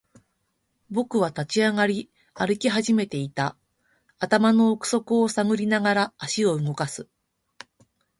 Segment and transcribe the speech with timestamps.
[0.89, 3.55] 僕は立ち上がり、歩き始めていた。
[4.17, 7.07] 頭の奥底を探りながら、足を動かす。